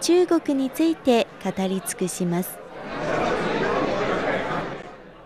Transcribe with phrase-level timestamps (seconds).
[0.00, 2.58] 中国について語り尽くします。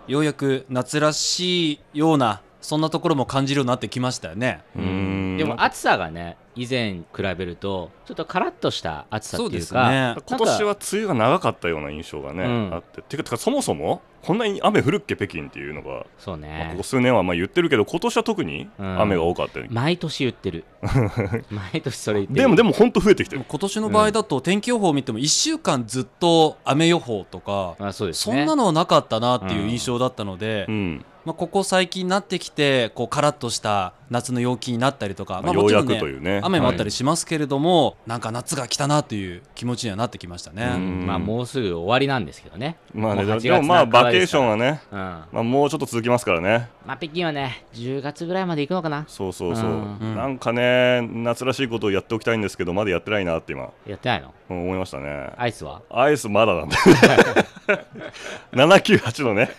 [0.07, 4.63] ようやく夏らしいようなそんなところも感じるようになってきましたよね。
[4.75, 5.37] うん。
[5.37, 10.15] でも暑さがね以前比べるとちょっとカラッとした暑さっていうかそうですね。
[10.27, 12.73] 今年は梅雨が長かったような印象がね、うん。
[12.73, 13.01] あって。
[13.01, 19.01] てかてかそもそもこんなに雨降るっけ北京っていうのが、そうまあねここ数年はまあ言ってるけど今年は特にうん。
[19.01, 20.65] 雨が多かったように毎年言ってる。
[21.49, 22.41] 毎年それ言ってる。
[22.41, 23.45] でもでも本当増えてきてる。
[23.47, 28.35] 今年の場合だと天気予報を見ても1週間ずっと雨予報とかあそうですね。
[28.35, 36.41] そんなのはなかったなっていう印象だったので、うんまあ、ここ最近になってきてこうカラッとした夏の陽気になったりとか、まあもちろんようやくというね。
[36.43, 40.71] 雨もあったりしますけれども、なんか夏が来たなという気持ちにはなってきましたね。
[40.73, 41.05] うん。
[41.05, 42.77] まあもうすぐ終わりなんですけどね。
[42.95, 44.97] まあねもう8でもまあバケーションはね、うん。
[44.97, 46.67] ままあ、もうちょっと続きますからね。
[46.87, 49.05] あ北京はね10月ぐらいまで行くのかな。
[49.07, 49.71] そうそうそう、う
[50.03, 50.15] ん。
[50.15, 53.69] なんかね夏らしいことをやっておきたいんですけどまだやってないなって今。
[53.85, 54.33] やってないの？
[54.49, 55.29] うん思いましたね。
[55.37, 55.83] アイスは？
[55.91, 56.75] アイスまだなんで。
[58.53, 59.51] 798のね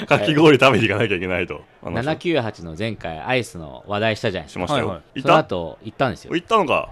[0.06, 1.62] かき氷食べに行かなきゃいけないと。
[1.82, 4.66] あの798の前回アイスの話題したじゃないですか。
[4.66, 5.22] しましたよ、はいはい。
[5.22, 6.34] その後行ったんですよ。
[6.34, 6.90] 行ったのか？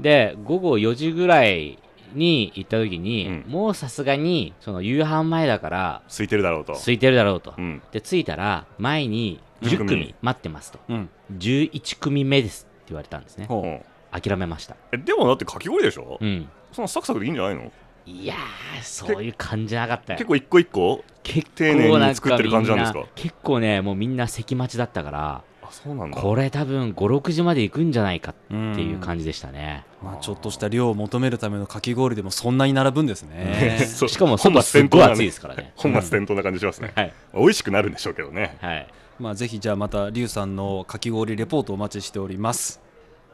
[0.00, 1.78] で午後4時ぐらい
[2.14, 3.44] に行った時に、うん。
[3.48, 6.72] もうさすがにその夕飯前だから空いてるだろうと。
[6.72, 7.82] 空いてるだろうと、うん。
[7.92, 10.14] で着いたら前に10 10組組。
[10.22, 10.80] 待ってますと。
[10.88, 11.10] うん。
[11.36, 13.46] 11組目ですって言われたんですね。
[13.50, 13.54] う。
[13.54, 13.80] ん
[14.12, 14.76] 諦めました。
[14.92, 16.48] えでもだってかき氷でしょ、うん。
[16.70, 17.72] そのサクサクでいいんじゃないの？
[18.06, 20.18] いやーそういう感じなかったよ。
[20.18, 22.98] 結構一個一個結丁寧に作ってる感じなんですか？
[22.98, 26.20] み結構ねもうみんな席待ちだったからあそうなんだ。
[26.20, 33.78] これ多分56時まで行くんじゃないかっていうじ、感じでしたね、まあ、ちょっとした量を求めるためのかき氷でもそんなに並ぶんですね。
[33.88, 34.08] そう。
[34.10, 35.40] しかも外すっごい暑いです。
[35.40, 37.12] からね本末転倒な感じしますね、はい。
[37.34, 38.58] 美味しくなるんでしょうけどね。
[38.60, 38.86] はい。
[39.18, 42.82] まあ、ぜひじゃあまたリュウさんのかき氷レポートをお待ちしております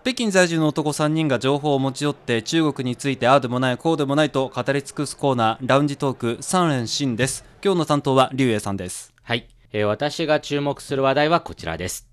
[0.02, 7.44] 北京在住の男3人が情報を持ち寄って中国についてああでもないこうでもないと語り尽くすコーナーラウンジトーク3連新です。
[7.62, 9.12] 今日の担当はリュウエイさんです。
[9.22, 12.08] はい、えー私が注目する話題はこちらです。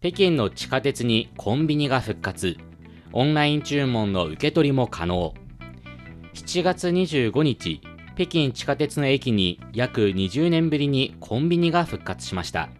[0.00, 2.56] 北京の地下鉄にコンビニが復活。
[3.12, 5.34] オンライン注文の受け取りも可能。
[6.32, 7.82] 7月25日
[8.14, 12.70] 北京地下鉄の駅に約20年ぶりにコンビニが復活しました。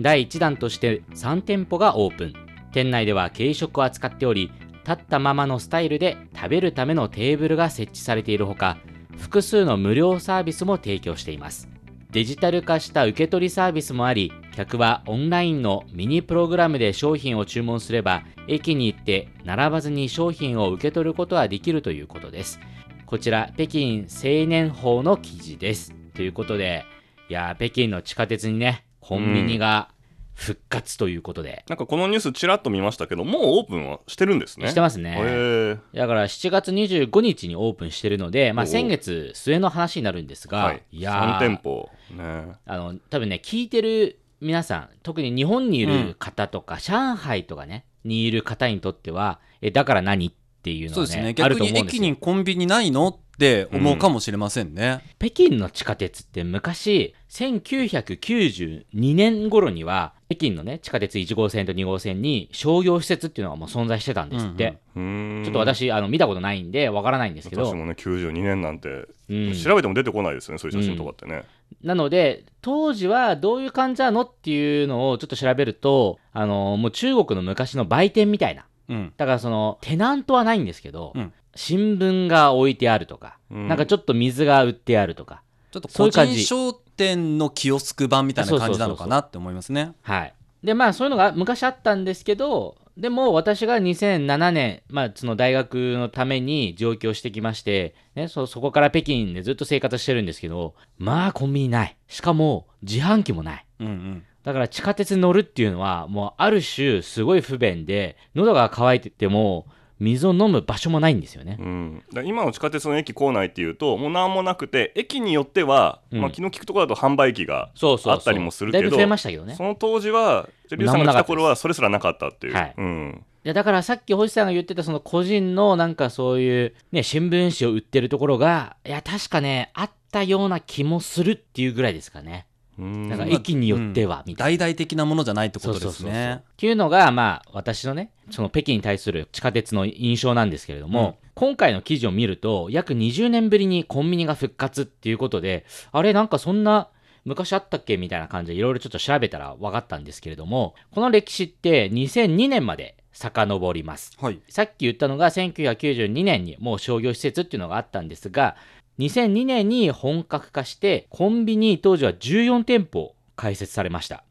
[0.00, 2.45] 第1弾として3店舗がオープン。
[2.76, 4.52] 店内では軽食を扱っており
[4.86, 8.76] 立ったままのスタイルで食べるためのテーブルが設置されているほか
[9.16, 11.70] 複数の無料サービスも提供しています。
[12.10, 22.60] デジタル化した受け取りサービスもあり客はオンラインのミニプログラムで商品を注文すれば駅に行って並ばずに商品を受け取ることができるということです。
[23.06, 25.94] こちら北京青年法の記事です。
[26.12, 26.84] ということで
[27.30, 29.88] いや北京の地下鉄にねコンビニが
[30.36, 34.68] 復活ということで、なんかこのニュースちらっと見ましたけどもうオープンはしてるんですね。
[34.68, 35.78] してますね。
[35.94, 40.82] だから7月25日にオープンしてるので、まあ、先月末の話になるんですが、はい。
[40.92, 41.88] いやー3店舗。
[42.10, 42.52] ね。
[42.66, 50.32] あの多分ね聞いてる皆さん特に日本にいる方とか、上海とかねにいる方にとってはえだから何っ
[50.62, 51.32] ていうのそうですね。
[51.32, 65.44] 逆に駅にコンビニないのって思うかもしれませんね、北京の地下鉄って昔1992年頃には北京のね地下鉄1号線と2号線に商業施設っていうのがもう存在してたんですって、うんうん。
[65.44, 67.66] ちょっと私あの見たことないんでわからないんですけど。
[67.66, 69.52] 私もね92年なんて、うん。
[69.52, 71.44] 調べても出てこないですよねそういう写真とかってね、
[71.82, 78.64] なので当時はどういう感じなのっていうのをちょっと調べるとあのもう中国の昔の売店みたいな。
[78.88, 79.12] うん。
[79.18, 83.68] だからそのテナントはないんですけど、うん新聞が置いてあるとか、うん。
[83.68, 89.94] なんかちょっと水が売ってあるとかちょっと個人商店のキオスク版みたいな感じなのかなって思いますね。
[90.02, 90.34] はい。
[90.62, 101.96] でまあそういうのが昔あったんですけどでも私が2007年、まあ、その大学のために上京してきまして、ね、そそこから北京でずっと生活してるんですけどまあコンビニない。
[102.08, 103.66] しかも自販機もない。
[103.80, 104.24] うんうん。
[104.44, 109.66] だから地下鉄に乗るっていうのはもうある種すごい不便で喉が渇いてても
[109.98, 111.56] 水を飲む場所もないんですよね。
[111.58, 116.20] うん、今の地下鉄の駅構内っていうともう何もなくて駅によっては、うん。
[116.20, 118.12] まあ、昨日聞くところだと販売機がそうそうそう。
[118.14, 119.54] あったりもするけどましたけどね。
[119.54, 119.62] そ。
[119.62, 132.46] の当時はリュウさんが来た頃はそれすらなかったっていう、はいうん、でだからさっき星さんが言ってたその個人のなんかそういうね新聞紙を売ってるところがいや確かねあったような気もするっていうぐらいですかね。
[132.50, 134.58] うんだから駅によってはみたいな。
[134.58, 136.42] 大々的なものじゃないってことですね。
[136.42, 146.88] っていうのがまあ私のねその北京に対する地下鉄の印象なんですけれども、今回の記事を見ると約20年ぶりにコンビニが復活っていうことであれなんかそんな
[147.24, 154.12] 昔あったっけみたいな感じでいろいろちょっと調べたら分かったんですけれどもこの歴史って2002年まで遡ります。
[154.20, 154.40] はい。
[154.48, 158.56] さっき言ったのが1992年にもう商業施設っていうのがあったんですが
[158.98, 164.24] 2002年に本格化してコンビニ当時は14店舗開設されました。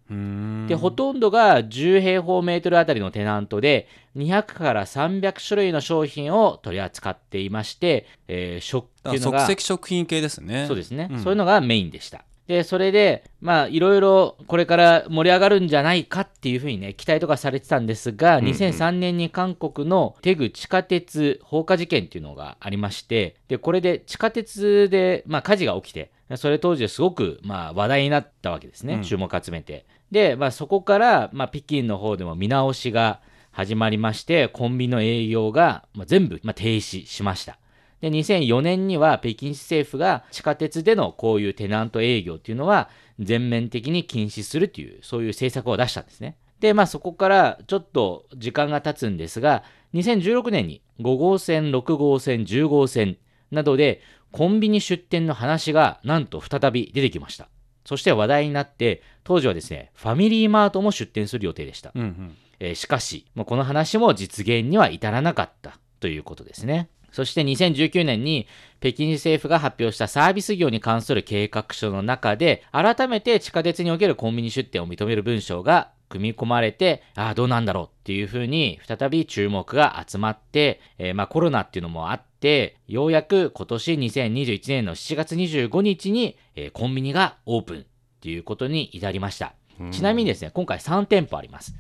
[0.68, 10.66] でほとんどが10平方メートルあたりのテナントで200から300種類の商品を取り扱っていまして、えー食っていうのがだから即席食品系ですね。
[10.68, 11.20] そうですね、うん。
[11.20, 18.52] そういうのがメインでしたでそれでまあいろいろこれから盛り上がるんじゃないかっていうふうにね期待とかされてたんですが、うんうん。
[18.52, 29.04] 2003年に韓国のテグ地下鉄放火事件っていうのがありましてでこれで地下鉄で、まあ、火事が起きてそれ当時ですごく、まあ、話題になったわけですね、うん。
[29.04, 29.86] 注目集めて。
[30.12, 33.22] で、まあ、そこから、まあ、北京の方でも見直しが
[33.52, 37.58] 始まりましてコンビニの営業が、まあ、全部、まあ、停止しました
[38.02, 42.90] で2004年には北京市政府が地下鉄でのこういうテナント営業っていうのは
[43.20, 46.38] 全面的に禁止するというそういう政策を出したんですね。
[46.60, 49.64] でまあそこからちょっと時間が経つんですが
[49.94, 53.18] 2016年に5号線6号線10号線
[53.52, 54.02] などで
[54.32, 57.50] コンビニ出店の話がなんと再び出てきました。
[57.86, 61.92] そして話題になって当時はですねファミリーマートも出店する予定でした。
[61.96, 62.38] うんうん。
[62.60, 66.90] えーしかし、もうこの話も実現には至らなかったということですね。
[67.16, 68.46] そして2019年に
[68.82, 87.84] 北京市政府が発表したサービス業に関する計画書の中で、改めて地下鉄におけるコンビニ出店を認める文章が組み込まれて、ああ、どうなんだろうっていうふうに再び注目が集まって、えーまあコロナっていうのもあって、ようやく今年2021年の7月25日に、えーコンビニがオープンっ
[88.20, 89.54] ていうことに至りました。
[89.92, 91.76] ちなみにですね、今回3店舗あります。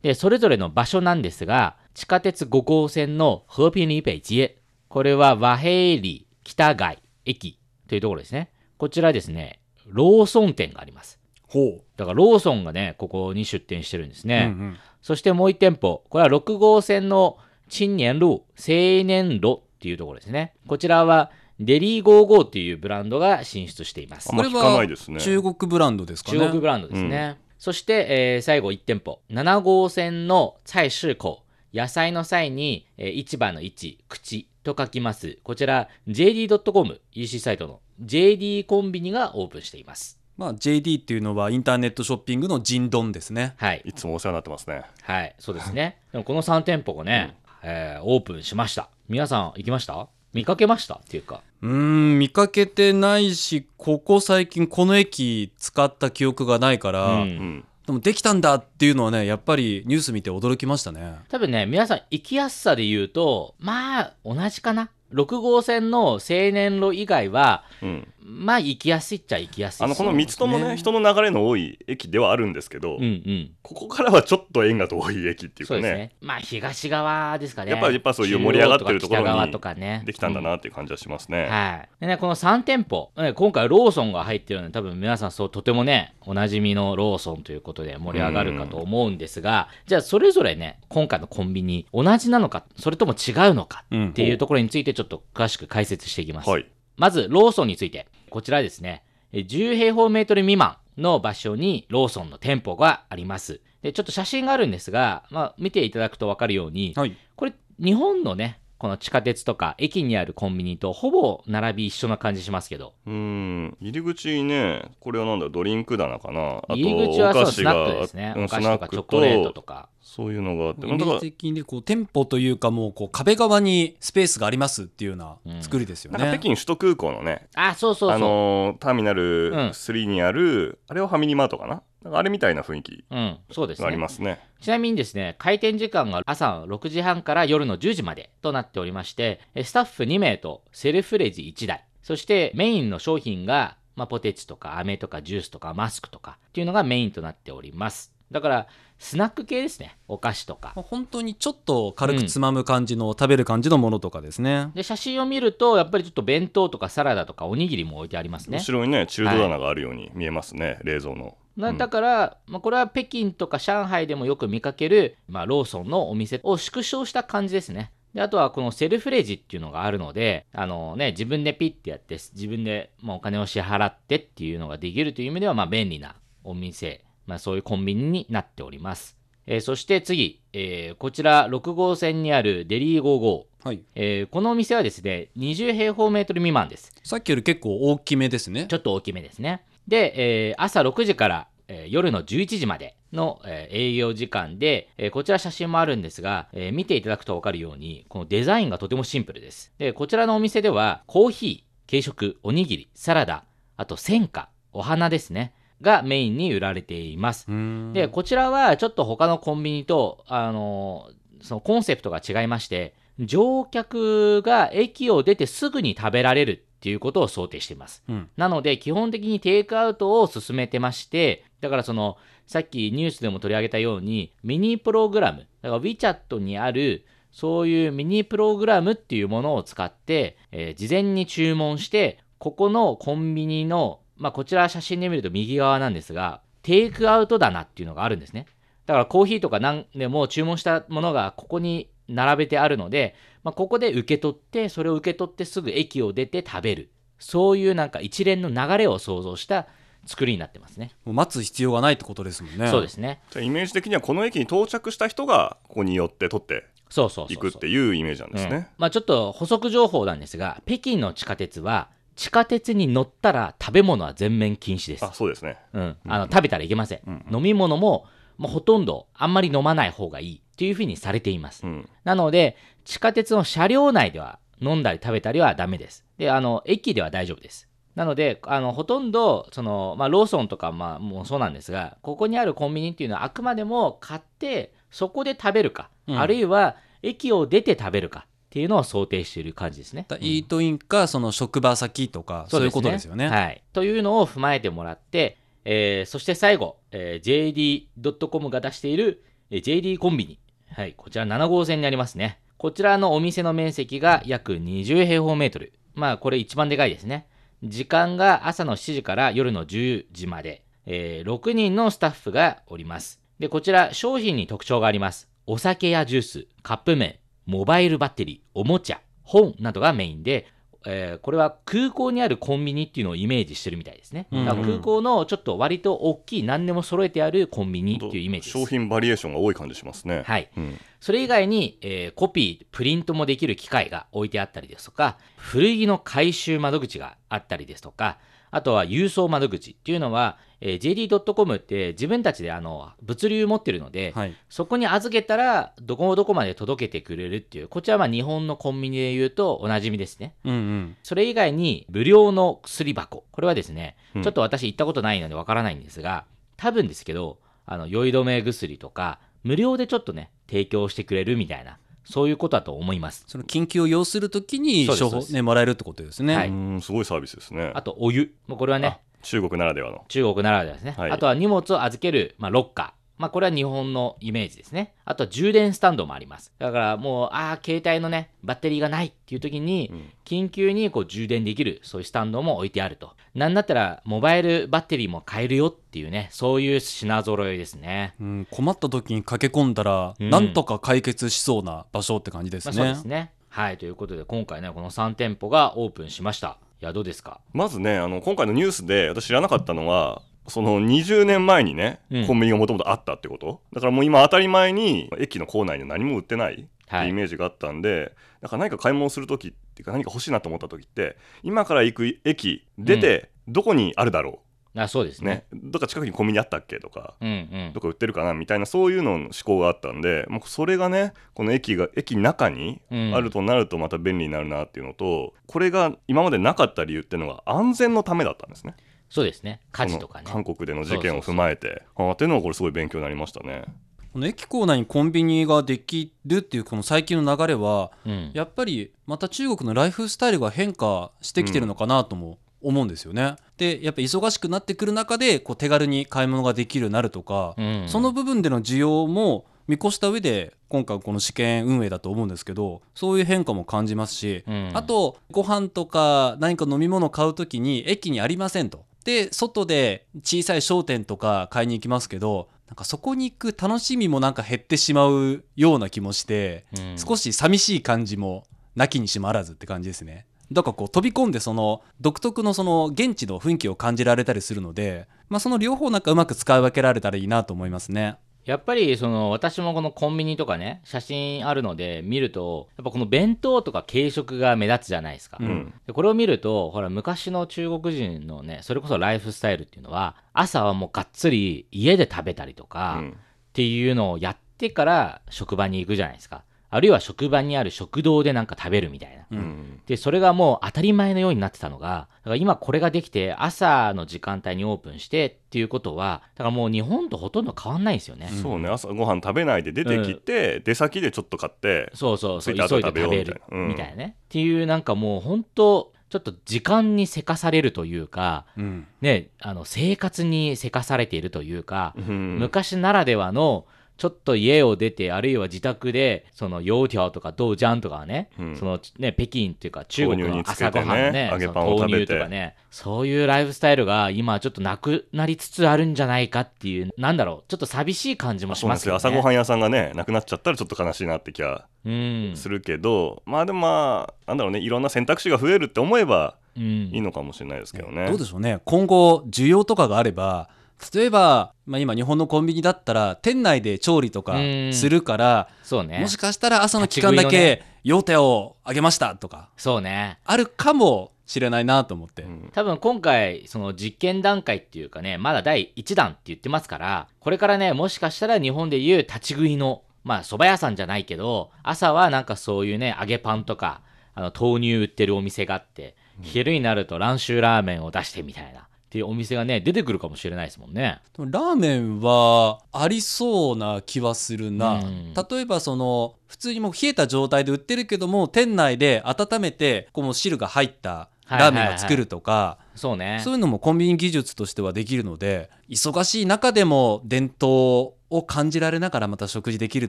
[0.00, 4.57] で、それぞれの場所なんですが、地下鉄5号線の和平里北街。
[4.88, 7.58] これは和平里北街駅
[7.88, 8.50] というところですね。
[8.76, 11.18] こちらですね、ローソン店があります。
[11.48, 14.52] ほだからローソンがね、ここに出店してるんですう、ね。
[14.54, 17.38] うんうんそしてもう1店舗、これは6号線の
[17.70, 20.54] 青年路、青年路っていうところですね。
[20.66, 21.30] こちらは
[21.60, 24.36] デリー55っていうブランドが進出していますあん。
[24.36, 27.38] ま聞かないですね中国ブランドですかね中国ブランドですね。
[27.58, 29.20] そして、えー最後1店舗。
[29.30, 31.42] 7号線の菜市口。
[31.72, 35.38] 野菜の際に、えー市場の市、口と書きます。
[35.42, 40.18] こちら、JD.com、EC サイトの JD コンビニがオープンしています。
[40.36, 43.82] まあ JD っていうのはインターネットショッピングのジドンですねはい。
[43.84, 45.34] いつもお世話になってますねはい。
[45.40, 45.98] そうですね。
[46.12, 48.88] でもこの3店舗がね、えーオープンしました。
[49.08, 50.06] 皆さん行きました？
[50.32, 50.94] 見かけました？
[50.94, 51.42] っていうか。
[51.62, 64.90] うーん見かけてないしここ最近この駅使った記憶がないから、うんうんでもできたんだっていうのはねやっぱりニュース見て驚きましたね多分ね、皆さん行きやすさで言うと、まあ、同じかな。
[65.12, 66.18] 6号線の青
[66.52, 68.08] 年路以外は、うん。
[68.30, 73.50] まあ行きやすいっちゃ行きやすいあのこの3つともねね人の流れの多い駅ではあるんですけど、うんうん。
[73.62, 75.80] ここからはちょっと縁が遠い駅っていうかね。
[75.80, 76.12] そうですね。
[76.20, 77.70] まあ東側ですかね。
[77.70, 80.02] やっぱりやっぱそういう盛り上がってるところにね。
[80.04, 81.50] できたんだなっていう感じはしますね、うん。
[81.50, 81.88] はい。
[82.00, 94.38] でねこの3店舗ね今回ローソンが入ってるので多分皆さんそうとてもねおなじみのローソンということで盛り上がるかと思うんですがじゃあそれぞれね今回のコンビニ同じなのかそれとも違うのかうんっていう。
[94.38, 96.66] ところについてちょっと詳しく解説していきます、はい
[96.98, 98.06] まず、ローソンについて。
[98.28, 99.04] こちらですね。
[99.32, 103.60] え10平方メートル未満の場所にローソンの店舗があります。
[103.82, 113.76] で、ちょっと写真があるんですが、まあ、見ていただくとわかるように、はいこれ、日本のね、この地下鉄とか駅にあるコンビニとほぼ並び一緒な感じしますけど、うーん。
[113.80, 116.58] 入り口にねこれはなんだドリンク棚かな？
[116.58, 118.34] あと入り口はそうお菓子がスナックですね。
[118.36, 119.88] うんお菓子とかチョコレートとか。
[120.00, 120.86] そういうのがあって。
[120.86, 125.62] イメだからージ的にこう店舗というかもうこう壁側にスペースがありますっていうようなうん。
[125.62, 128.16] 作りですよなんかね、北京首都空港のねあ、そうそうそう。
[128.16, 129.58] あのーターミナルうん。
[129.70, 131.82] 3にある、あれはファミリーマートかな？
[132.02, 134.02] なんかあれみたいな雰囲気うん、そうですがありね。
[134.02, 148.12] ますねちなみにですね、開店時間が朝6時半から夜の10時までとなっておりまして、えスタッフ2名とセルフレジ1台、そしてメインの商品が、まあ、ポテチとか飴とかジュースとかマスクとかっていうのがメインとなっております。
[148.30, 148.66] だから、
[148.98, 149.96] スナック系ですね。
[150.06, 150.72] お菓子とか。
[150.76, 158.58] まあ本当にちょっと軽くつまむ感じの、食べる感じのものとかですねで、写真を見ると、やっぱりちょっと弁当とかサラダとかおにぎりも置いてありますね。
[158.58, 167.90] 後ろにね中途棚があるように見えますね、冷蔵のなだから、まあ、これは北京とか上海でもよく見かける、まあ、ローソンのお店を縮小した感じですね。
[168.14, 179.18] であとはこのセルフレジっていうのがあるので、あのね、自分でピッてやって、自分でまあお金を支払ってっていうのができるという意味では、まあ、便利なお店、まあ、そういうコンビニになっております。
[179.46, 183.44] えーそして次、えーこちら6号線にあるデリー55。
[183.64, 186.92] はいえーこのお店はですね、20平方メートル未満です。
[187.02, 189.62] さっきより結構大きめですねちょっと大きめですね。
[189.88, 199.72] で、えー朝6時から、えー夜の11時までの、えー営業時間で、えーこちら写真もあるんですが、えー見ていただくと分かるように、このデザインがとてもシンプルです。
[199.78, 203.44] で、こちらのお店では、コーヒー、軽食、おにぎり、サラダ、
[203.76, 207.46] あと鮮花、お花ですね、がメインに売られています。
[207.94, 218.04] で、こちらはちょっと他のコンビニと、あのーそのコンセプトが違いまして、乗客が駅を出てすぐに食べられるっていうことを想定しています。
[218.08, 222.16] うんなので、基本的にテイクアウトを進めてまして、だからその、
[222.46, 238.46] さっきニュースでも取り上げたように、ミニプログラム、だから WeChat にある、そういうミニプログラムっていうものを使って、えー事前に注文して、ここのコンビニの、まあ、こちら写真で見ると右側なんですが、テイクアウト棚っていうのがあるんですね。
[238.86, 246.90] だからコーヒーとか何でも注文したものがここに並べてあるので、まあ、ここで受け取って、それを受け取ってすぐ駅を出て食べる。
[247.18, 249.66] そういうなんか一連の流れを想像した
[250.06, 250.92] 作りになってますね。
[251.04, 253.20] もう待つ必要がないってことですもんねそうですね。
[253.30, 257.48] じゃあイメージ的にはこの駅に到着した人がここに寄って取ってそうそうそうそう。
[257.48, 258.68] いくっていうイメージなんですうんね。
[258.78, 265.04] まあちょっと補足情報なんですが、北京の地下鉄は、地下鉄に乗ったら食べ物は全面禁止です。
[265.04, 265.58] あそうですね。
[265.72, 267.24] うん、あの食べたらいけません。
[267.30, 268.06] 飲み物も、
[268.38, 271.66] もうほとんどあんまり飲まない方がいいっていうふうにされています。
[271.66, 276.06] うんなので、地下鉄の車両内では飲んだり食べたりはダメです。
[276.16, 277.68] で、あの、駅では大丈夫です。
[277.94, 290.06] なので、あの、ほとんど、その、まあ、ローソンとか、まあ、もうそうなんですが、ここにあるコンビニっていうのはあくまでも買って、そこで食べるか、うんあるいは駅を出て食べるかっていうのを想定している感じですね。
[290.08, 293.62] だイートインかその職場先とかそういうことですよねはい。
[293.72, 295.36] というのを踏まえてもらって、
[295.70, 300.38] えーそして最後、えー JD.com が出している、えー JD コンビニ。
[300.72, 300.94] はい。
[300.96, 302.40] こちら7号線にありますね。
[302.56, 305.74] こちらのお店の面積が約20平方メートル。
[305.94, 307.28] まあ、これ一番でかいですね。
[307.62, 313.20] 時間が朝の7時から夜の10時まで、えー6人のスタッフがおります。
[313.38, 315.28] で、こちら商品に特徴があります。
[315.46, 320.46] お酒やジュース、カップ麺、モバイルバッテリー、おもちゃ、本などがメインで、
[320.86, 324.26] えーこれは空港にあるコンビニっていうのをイメージしてるみたいですね。
[324.30, 328.58] うんだから空港のちょっと割と大きい何でも揃えてあるコンビニっていうイメージです。
[328.58, 330.22] 商品バリエーションが多い感じしますね。
[330.24, 330.48] はい。
[330.56, 338.18] うんそれ以外に、えーコピー、プリントもできる機械が置いてあったりですとか、古着の回収窓口があったりですとか、
[338.50, 350.34] あとは郵送窓口っていうのは、えー JD.com って自分たちであの物流持ってるので、はいそこに預けたらどこどこまで届けてくれるっていう、こちらはまあ日本のコンビニで言うとおなじみですね。
[350.44, 353.24] うんうんそれ以外に無料の薬箱。
[353.30, 356.24] これはですね、うんちょっと私行ったことないのでわからないんですが、
[356.56, 363.24] 多分ですけど、あの、酔い止め薬とか、無料でちょっとね、提供してくれるみたいな、そういうことだと思います。
[363.28, 367.70] その緊急を要するときに処方ねもらえるってことですね、はいうんすごいサービスですね。
[367.74, 368.34] あと、お湯。
[368.46, 370.04] もうこれはねあ、中国ならではの。
[370.08, 370.94] 中国ならではですね。
[370.96, 372.98] はいあとは荷物を預ける、まあ、ロッカー。
[373.18, 374.94] まあ、これは日本のイメージですね。
[375.04, 376.52] あとは充電スタンドもあります。
[376.58, 383.14] だからもう、ああ、携帯のね、バッテリーがないっていう時に、うん緊急にこう充電できる、そういうスタンドも置いてあると。
[383.34, 388.14] なんだったら、モバイルバッテリーも買えるよっていうね、そういう品揃えですね。
[388.20, 392.78] うん、困った時に駆け込んだら、うんなんとか解決しそうな場所って感じですまあ、ね。
[392.78, 393.32] そうですね。
[393.48, 396.58] はい、ということで、今回ね、この3店舗がオープンしました。
[396.80, 397.40] いや、どうですか？
[397.52, 402.26] まずねあの今回のニュースで私知らなかったのはその20年前にね、うん。
[402.26, 403.60] コンビニがもともとあったってこと？
[403.72, 414.40] だからもう今当たり前に駅の構内には何も売ってないってはうイメージがあったんで、だから何か買い物する時っていうか何か欲しいなと思った時って今から行く駅出てどこにあるだろ
[414.78, 415.44] あそうですう、ね。
[415.52, 417.32] ねどっか近くにコンビニあったっけとかうんう
[417.70, 417.80] んど。
[417.80, 428.74] こ売ってるかなみたいなそういうのの思考があったんでもうそれがねこの駅が駅の中にうんあるとなるとまた便利になるなっていうのと、これが今までなかった理由っていうのが安全のためだったんですね
[429.10, 429.60] そうですね。
[429.72, 433.64] 火事とかね韓国での事件を踏まえてあーっていうのがこれすごい勉強になりましたね
[434.12, 438.30] この駅構内にコンビニができるっていうこの最近の流れは、うん。
[438.34, 443.36] やっぱりまた中国のライフスタイルが変化してきてるのかなとも思うんですよね。
[443.56, 447.84] でやっぱ忙しくなってくる中でこう手軽に買い物ができるようになるとか、うん。
[447.86, 454.70] その部分での需要も見越した上で今回この試験運営だと思うんですけどそういう変化も感じますし、うん。
[454.74, 458.84] あとご飯とか何か飲み物を買う時に駅にありませんと。
[459.04, 466.96] で外で小さい商店とか買いに行きますけどなんかそこに行く楽しみもなんか減ってしまうような気もして、うん。
[466.98, 478.16] 少し寂しい感じもなきにしもあらずって感じですねだからこう飛び込んでその独特のその現地の雰囲気を感じられたりするので、まあ、その両方なんかうまく使い分けられたらいいなと思いますね。
[478.44, 485.74] やっぱりその私もこのコンビニとかね写真あるので見るとやっぱこの弁当とか軽食が目立つじゃないですか、うんうん。
[485.86, 493.16] でこれを見るとほら昔の中国人のねそれこそライフスタイルっていうのは朝はもうがっつり家で食べたりとか、うん。
[493.48, 499.24] っていうのをやってから職場に行くじゃないですかあるいは職場にある食堂でなんか食べるみたいな。
[499.30, 499.40] ううん。
[499.40, 508.68] んでそれがもう当たり前のようになってたのがだから今これができて朝の時間帯にオープンしてっていうことはだからもう日本とほとんど変わんないんですよね、そうね。
[508.68, 512.54] 朝ごはん食べないで出てきて、出先でちょっと買ってそうそうそう。
[512.54, 513.58] 急いで食べ食べようみたいるな。
[513.58, 513.68] うん。
[513.68, 518.86] みたいなね、っていうなんかもう本当ちょっと時間にせかされるというかうん。
[519.00, 522.38] ねあの生活にせかされているというか、うん。
[522.38, 523.64] 昔ならではの
[523.98, 528.56] ちょっと家を出てあるいは自宅でその油条とか豆浆とかね、うん。
[528.56, 531.92] そのね北京っていうか中国の朝ごはんね揚げそのパンを食べて。
[531.92, 538.94] 豆乳とかねそういうライフスタイルが今ちょっとなくなりつつあるんじゃないかっていうなんだろうちょっと寂しい感じもしそうなんですすよ。
[538.94, 542.32] ね朝ごはん屋さんがねなくなっちゃったらちょっと悲しいなって気はうん。
[542.36, 546.62] するけど、まあでもまあなんだろうねいろんな選択肢が増えるって思えばうん。
[546.62, 548.06] いいのかもしれないですけどね。
[548.06, 548.60] どうでしょうね。
[548.64, 550.48] 今後需要とかがあれば
[550.94, 554.72] 例えば、まあ、今日本のコンビニだったら店内で調理とかうん。
[554.72, 555.98] するからそうね。
[555.98, 560.18] もしかしたら朝の期間だけ用手をあげましたとかそうね。
[560.24, 562.50] あるかもしれないなと思って、うん。
[562.52, 573.82] 多分今回その実験段階っていうかねまだ第1弾って言ってますからこれからねもしかしたら日本でいう立ち食いのまあ蕎麦屋さんじゃないけど朝はなんかそういうね揚げパンとか
[574.14, 581.02] あの豆乳売ってるお店があって昼になると蘭州ラーメンを出してみたいなっていうお店がね出てくるかもしれないですもんね。
[581.14, 585.12] でもラーメンはありそうな気はするな、うん。
[585.12, 593.20] 例えばその普通にもう冷えた状態で売ってるけども店内で温めてこうもう汁が入ったラーメンが作るとか、そうね。
[593.22, 599.88] そういうのもコンビニ技術としてはできるので忙しい中でも伝統を感じられながらまた食事できる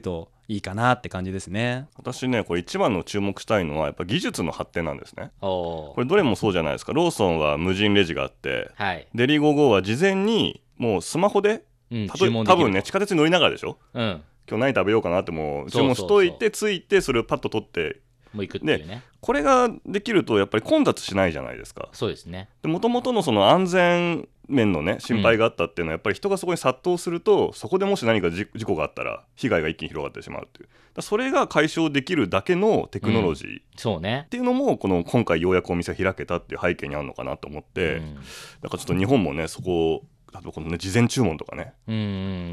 [0.00, 1.88] といいかなって感じですね。
[1.96, 5.30] 私ねこれ一番の注目したいのはやっぱ技術の発展なんですね。
[5.40, 6.92] これどれもそうじゃないですか。
[6.92, 13.76] ローソンは無人レジがあってはい、デリゴーゴーは事前にもうスマホでうん、多分ね地下鉄に乗りながらでしょ？
[13.94, 14.22] うん。
[14.48, 18.00] 今日何食べようかなってもう注文しといて着いてそれをパッと取って
[18.32, 19.02] もう行くっていうね。
[19.20, 21.88] これができるとやっぱり混雑しないじゃないですか。
[21.92, 22.48] そうですね。
[22.62, 30.68] もともとのその安全面のね心配があったっていうのはやっぱり人がそこに殺到するとそこでもし何か事事故があったら被害が一気に広がってしまうっていう。
[31.02, 34.26] それが解消できるだけのテクノロジーっそうね。
[34.28, 38.14] ていうのもこの今回ようやくお店を開けたっていう背景にあるのかなと思って、うん。
[38.16, 41.72] だからちょっと日本もねそこを例えばこのね事前注文とかね。
[41.86, 41.98] うんう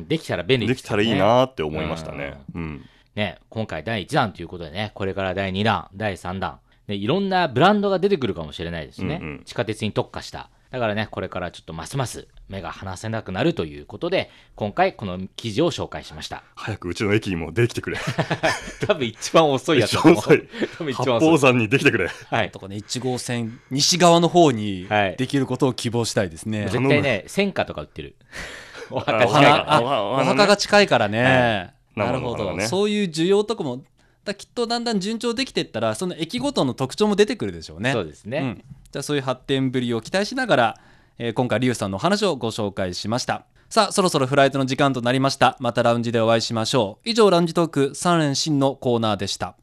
[0.02, 0.08] ん。
[0.08, 2.40] できたら便利でねきたらいいなって思いましたね。
[2.54, 2.86] うん。
[3.16, 9.18] ね、今回第1弾ということでね、これから第2弾、第3弾、ね、いろんなブランドが出てくるかもしれないですね。
[9.20, 9.42] うんうん。
[9.44, 10.52] 地下鉄に特化した。
[10.72, 16.44] だからね、これからちょっとますます目が離せなくなるということで、今回この記事を紹介しました。
[16.56, 17.98] 早くうちの駅にもできてくれ。
[18.86, 21.30] 多分一番遅いやつだと思う一番遅い 多分一八番遅い。
[21.30, 22.08] 方山にできてくれ。
[22.08, 22.52] はい。
[22.52, 26.68] とかね1号線西側の方にはいできることを希望したいですね。
[26.70, 28.16] 絶対ね、戦火とか売ってる。
[28.92, 29.74] お墓あ近いから。
[29.76, 31.72] あお墓が近いからね。
[31.96, 33.82] はなるほど、ねそういう需要とかも
[34.28, 37.94] だきっとだんだん順調できていったらその駅ごとの特徴も出てくるでしょうね。
[37.94, 38.40] そうですね。
[38.40, 38.64] うん、
[38.98, 40.78] じゃあそういう発展ぶりを期待しながら、
[41.20, 43.46] えー今回リュウさんのお話をご紹介しました。
[43.70, 45.56] さあそろそろフライトの時間となりました。
[45.60, 47.08] またラウンジでお会いしましょう。
[47.08, 49.56] 以上ラウンジトーク3連新のコーナーでした。